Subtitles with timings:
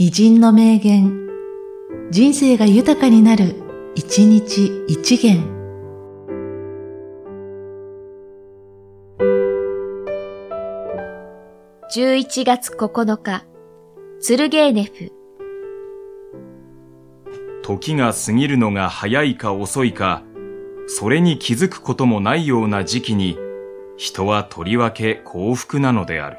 [0.00, 1.28] 偉人の名言、
[2.12, 3.56] 人生が豊かになる、
[3.96, 5.42] 一日一元。
[11.92, 13.44] 11月9日、
[14.20, 15.10] ツルゲーネフ。
[17.64, 20.22] 時が過ぎるのが早いか遅いか、
[20.86, 23.36] それに気づくこともないような時期に、
[23.96, 26.36] 人はとりわけ幸福なのである。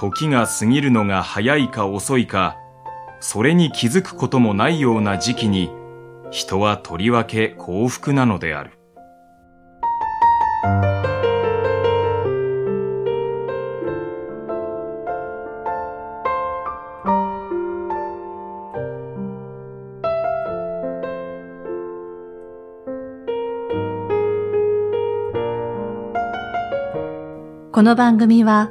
[0.00, 2.56] 時が過ぎるのが早いか遅いか、
[3.20, 5.70] それに気づくこともないような時期に、
[6.30, 8.70] 人はとりわけ幸福なのである。
[27.70, 28.70] この番組は、